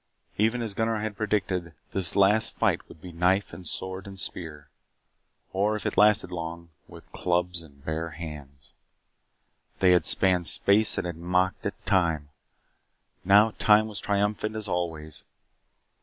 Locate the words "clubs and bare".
7.11-8.09